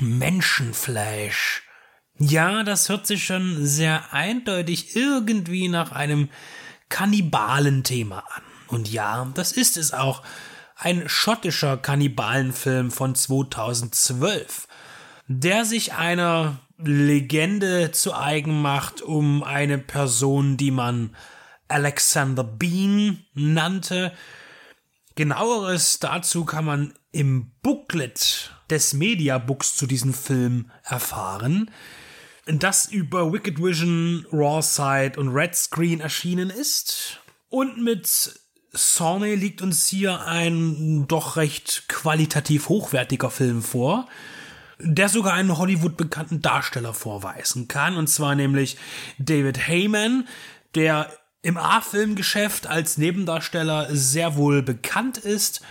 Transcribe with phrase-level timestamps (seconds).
[0.00, 1.62] Menschenfleisch.
[2.18, 6.28] Ja, das hört sich schon sehr eindeutig irgendwie nach einem
[6.90, 8.42] Kannibalenthema an.
[8.68, 10.22] Und ja, das ist es auch.
[10.76, 14.66] Ein schottischer Kannibalenfilm von 2012,
[15.28, 21.14] der sich einer Legende zu eigen macht um eine Person, die man
[21.68, 24.12] Alexander Bean nannte.
[25.14, 31.70] Genaueres dazu kann man im Booklet des Mediabooks zu diesem Film erfahren,
[32.46, 37.20] das über Wicked Vision, Raw Side und Red Screen erschienen ist.
[37.48, 38.08] Und mit
[38.72, 44.08] Sawney liegt uns hier ein doch recht qualitativ hochwertiger Film vor,
[44.78, 48.76] der sogar einen Hollywood bekannten Darsteller vorweisen kann, und zwar nämlich
[49.18, 50.26] David Heyman,
[50.74, 55.62] der im A-Filmgeschäft als Nebendarsteller sehr wohl bekannt ist.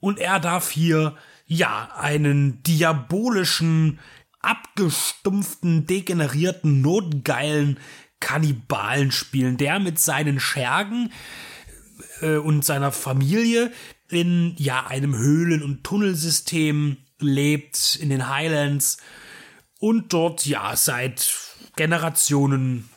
[0.00, 3.98] Und er darf hier ja, einen diabolischen,
[4.40, 7.78] abgestumpften, degenerierten, notgeilen
[8.20, 11.12] Kannibalen spielen, der mit seinen Schergen
[12.20, 13.70] äh, und seiner Familie
[14.08, 18.98] in ja einem Höhlen- und Tunnelsystem lebt in den Highlands
[19.78, 21.30] und dort ja seit
[21.76, 22.88] Generationen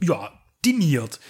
[0.00, 0.30] ja
[0.64, 1.20] diniert.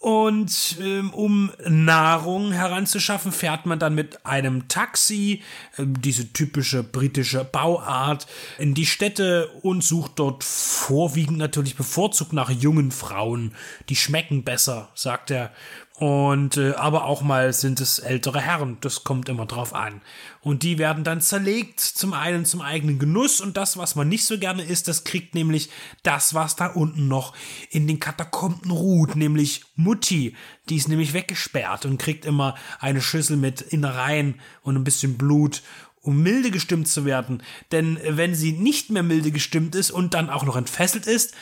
[0.00, 5.42] Und ähm, um Nahrung heranzuschaffen, fährt man dann mit einem Taxi,
[5.76, 8.28] äh, diese typische britische Bauart,
[8.58, 13.56] in die Städte und sucht dort vorwiegend natürlich bevorzugt nach jungen Frauen.
[13.88, 15.52] Die schmecken besser, sagt er.
[15.98, 20.00] Und äh, aber auch mal sind es ältere Herren, das kommt immer drauf an.
[20.40, 24.24] Und die werden dann zerlegt, zum einen zum eigenen Genuss und das, was man nicht
[24.24, 25.70] so gerne isst, das kriegt nämlich
[26.04, 27.34] das, was da unten noch
[27.70, 30.36] in den Katakomben ruht, nämlich Mutti.
[30.68, 35.62] Die ist nämlich weggesperrt und kriegt immer eine Schüssel mit Innereien und ein bisschen Blut
[36.00, 37.42] um milde gestimmt zu werden.
[37.72, 41.34] Denn wenn sie nicht mehr milde gestimmt ist und dann auch noch entfesselt ist,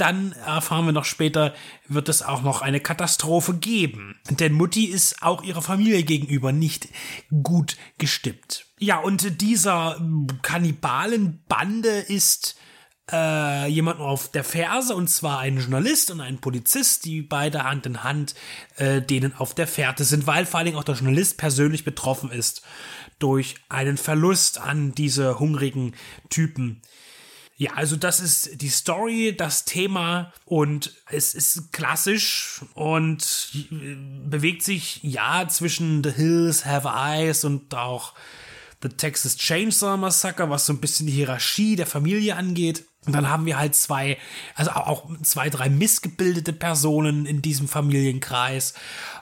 [0.00, 1.54] dann erfahren wir noch später,
[1.88, 4.18] wird es auch noch eine Katastrophe geben.
[4.30, 6.88] Denn Mutti ist auch ihrer Familie gegenüber nicht
[7.42, 8.66] gut gestimmt.
[8.78, 10.00] Ja, und dieser
[10.42, 12.56] Kannibalenbande ist
[13.12, 17.86] äh, jemand auf der Ferse, und zwar ein Journalist und ein Polizist, die beide Hand
[17.86, 18.34] in Hand
[18.76, 22.30] äh, denen auf der Fährte sind, weil vor allen Dingen auch der Journalist persönlich betroffen
[22.30, 22.62] ist
[23.18, 25.94] durch einen Verlust an diese hungrigen
[26.30, 26.82] Typen.
[27.60, 33.50] Ja, also das ist die Story, das Thema und es ist klassisch und
[34.24, 38.14] bewegt sich ja zwischen The Hills Have Eyes und auch
[38.82, 42.86] The Texas Chainsaw Massacre, was so ein bisschen die Hierarchie der Familie angeht.
[43.06, 44.18] Und dann haben wir halt zwei,
[44.54, 48.74] also auch zwei, drei missgebildete Personen in diesem Familienkreis.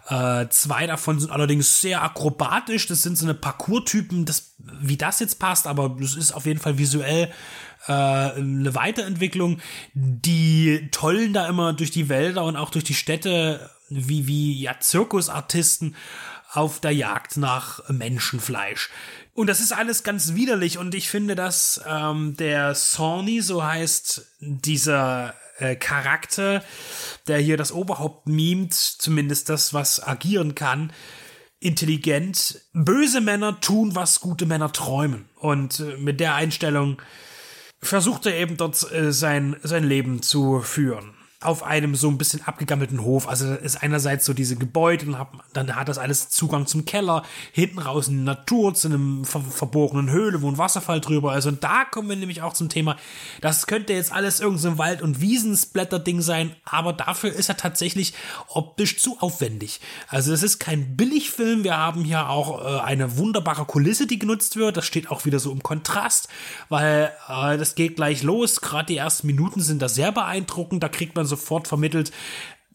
[0.09, 2.89] Äh, zwei davon sind allerdings sehr akrobatisch.
[2.89, 6.59] Das sind so eine Parcours-Typen, das, wie das jetzt passt, aber das ist auf jeden
[6.59, 7.31] Fall visuell
[7.87, 9.61] äh, eine Weiterentwicklung.
[9.95, 14.79] Die tollen da immer durch die Wälder und auch durch die Städte wie, wie ja,
[14.81, 15.95] Zirkusartisten
[16.51, 18.91] auf der Jagd nach Menschenfleisch.
[19.35, 24.27] Und das ist alles ganz widerlich und ich finde, dass ähm, der Sawney, so heißt
[24.41, 26.65] dieser äh, Charakter,
[27.29, 30.93] der hier das Oberhaupt mimt, zumindest das, was agieren kann,
[31.61, 32.61] intelligent.
[32.73, 35.29] Böse Männer tun, was gute Männer träumen.
[35.37, 37.01] Und äh, mit der Einstellung
[37.81, 42.43] versucht er eben dort äh, sein, sein Leben zu führen auf einem so ein bisschen
[42.43, 43.29] abgegammelten Hof.
[43.29, 47.23] Also ist einerseits so diese Gebäude, dann hat, dann hat das alles Zugang zum Keller,
[47.53, 51.47] hinten raus in die Natur, zu einem ver verborgenen Höhle, wo ein Wasserfall drüber ist.
[51.47, 52.97] Und da kommen wir nämlich auch zum Thema,
[53.41, 58.15] das könnte jetzt alles irgendein so Wald- und Wiesensblätter-Ding sein, aber dafür ist er tatsächlich
[58.49, 59.81] optisch zu aufwendig.
[60.09, 64.57] Also es ist kein Billigfilm, wir haben hier auch äh, eine wunderbare Kulisse, die genutzt
[64.57, 64.77] wird.
[64.77, 66.29] Das steht auch wieder so im Kontrast,
[66.69, 68.61] weil äh, das geht gleich los.
[68.61, 72.11] Gerade die ersten Minuten sind da sehr beeindruckend, da kriegt man sofort vermittelt,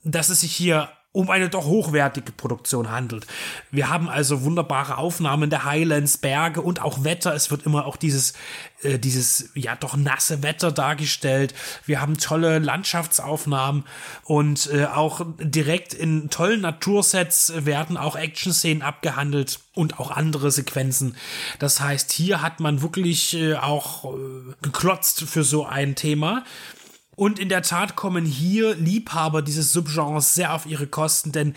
[0.04, 3.28] dass es sich hier um eine doch hochwertige Produktion handelt.
[3.70, 7.36] Wir haben also wunderbare Aufnahmen der Highlands, Berge und auch Wetter.
[7.36, 8.34] Es wird immer auch dieses,
[8.82, 11.54] äh, dieses, ja, doch nasse Wetter dargestellt.
[11.86, 13.84] Wir haben tolle Landschaftsaufnahmen
[14.24, 21.16] und äh, auch direkt in tollen Natursets werden auch Action-Szenen abgehandelt und auch andere Sequenzen.
[21.60, 24.18] Das heißt, hier hat man wirklich äh, auch äh,
[24.64, 26.44] geklotzt für so ein Thema.
[27.16, 31.54] Und in der Tat kommen hier Liebhaber dieses Subgenres sehr auf ihre Kosten, denn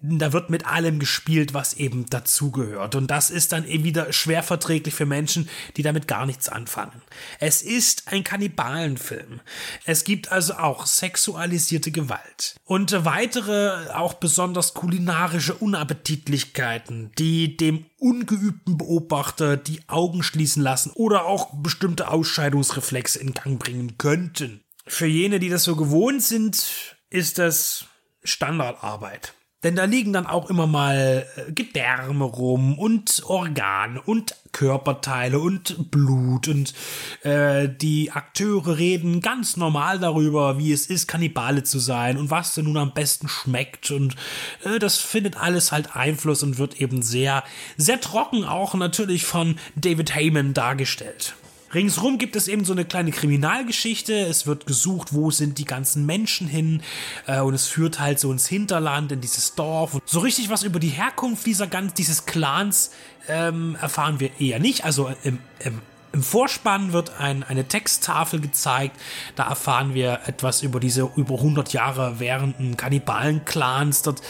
[0.00, 2.94] da wird mit allem gespielt, was eben dazugehört.
[2.94, 7.02] Und das ist dann eben wieder schwer verträglich für Menschen, die damit gar nichts anfangen.
[7.40, 9.40] Es ist ein Kannibalenfilm.
[9.86, 12.54] Es gibt also auch sexualisierte Gewalt.
[12.64, 21.24] Und weitere, auch besonders kulinarische Unappetitlichkeiten, die dem ungeübten Beobachter die Augen schließen lassen oder
[21.24, 24.60] auch bestimmte Ausscheidungsreflexe in Gang bringen könnten.
[24.88, 27.86] Für jene, die das so gewohnt sind, ist das
[28.24, 29.34] Standardarbeit.
[29.64, 35.90] Denn da liegen dann auch immer mal äh, Gedärme rum und Organe und Körperteile und
[35.90, 36.74] Blut und
[37.22, 42.54] äh, die Akteure reden ganz normal darüber, wie es ist, Kannibale zu sein und was
[42.54, 44.14] denn nun am besten schmeckt und
[44.62, 47.42] äh, das findet alles halt Einfluss und wird eben sehr,
[47.76, 51.34] sehr trocken auch natürlich von David Heyman dargestellt.
[51.74, 54.14] Ringsrum gibt es eben so eine kleine Kriminalgeschichte.
[54.14, 56.82] Es wird gesucht, wo sind die ganzen Menschen hin.
[57.26, 59.94] Äh, und es führt halt so ins Hinterland, in dieses Dorf.
[59.94, 62.90] Und so richtig was über die Herkunft dieser ganz, dieses Clans
[63.28, 64.84] ähm, erfahren wir eher nicht.
[64.84, 65.82] Also im, im,
[66.12, 68.96] im Vorspann wird ein, eine Texttafel gezeigt.
[69.36, 74.22] Da erfahren wir etwas über diese über 100 Jahre währenden Kannibalen-Clans dort.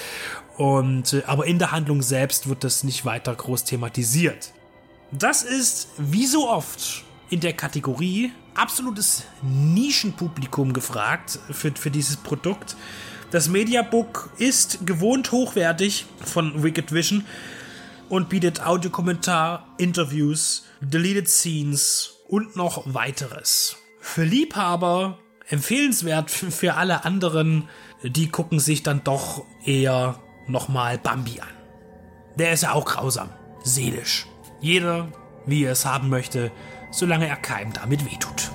[0.57, 4.53] Und, äh, aber in der Handlung selbst wird das nicht weiter groß thematisiert.
[5.13, 12.77] Das ist, wie so oft, in der Kategorie absolutes Nischenpublikum gefragt für, für dieses Produkt.
[13.31, 17.25] Das Mediabook ist gewohnt hochwertig von Wicked Vision
[18.09, 23.77] und bietet Audiokommentar, Interviews, Deleted Scenes und noch weiteres.
[24.01, 27.69] Für Liebhaber empfehlenswert, für alle anderen,
[28.03, 31.49] die gucken sich dann doch eher nochmal Bambi an.
[32.37, 33.31] Der ist ja auch grausam,
[33.63, 34.27] seelisch.
[34.61, 35.09] Jeder,
[35.47, 36.51] wie er es haben möchte,
[36.91, 38.51] solange er keinem damit wehtut.